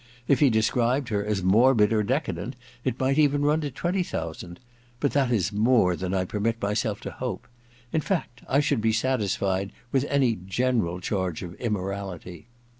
If 0.27 0.39
he 0.39 0.49
described 0.49 1.09
her 1.09 1.23
as 1.23 1.43
morbid 1.43 1.93
or 1.93 2.03
deca 2.03 2.33
dent, 2.33 2.55
it 2.83 2.99
might 2.99 3.19
even 3.19 3.43
run 3.43 3.61
to 3.61 3.69
twenty 3.69 4.01
thousand; 4.01 4.59
but 4.99 5.11
that 5.11 5.31
is 5.31 5.53
more 5.53 5.95
than 5.95 6.11
I 6.11 6.25
permit 6.25 6.59
myself 6.59 7.01
to 7.01 7.11
hope. 7.11 7.47
In 7.93 8.01
fact 8.01 8.41
I 8.49 8.61
should 8.61 8.81
be 8.81 8.93
satisfied 8.93 9.71
with 9.91 10.05
any 10.09 10.33
general 10.47 10.99
charge 11.01 11.43
of 11.43 11.53
immorality. 11.61 12.47